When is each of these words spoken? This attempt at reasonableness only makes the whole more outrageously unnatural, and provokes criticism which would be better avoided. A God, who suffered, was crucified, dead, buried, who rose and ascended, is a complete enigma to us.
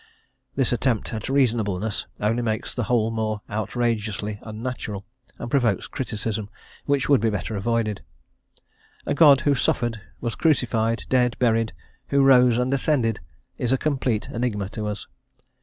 This 0.55 0.73
attempt 0.73 1.13
at 1.13 1.29
reasonableness 1.29 2.07
only 2.19 2.41
makes 2.41 2.73
the 2.73 2.85
whole 2.85 3.11
more 3.11 3.41
outrageously 3.51 4.39
unnatural, 4.41 5.05
and 5.37 5.51
provokes 5.51 5.85
criticism 5.85 6.49
which 6.87 7.07
would 7.07 7.21
be 7.21 7.29
better 7.29 7.55
avoided. 7.55 8.01
A 9.05 9.13
God, 9.13 9.41
who 9.41 9.53
suffered, 9.53 10.01
was 10.19 10.33
crucified, 10.33 11.03
dead, 11.07 11.35
buried, 11.37 11.71
who 12.07 12.23
rose 12.23 12.57
and 12.57 12.73
ascended, 12.73 13.19
is 13.59 13.71
a 13.71 13.77
complete 13.77 14.27
enigma 14.31 14.69
to 14.69 14.87
us. 14.87 15.05